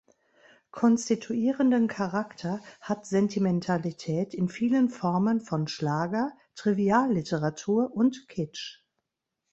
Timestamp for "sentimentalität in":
3.05-4.49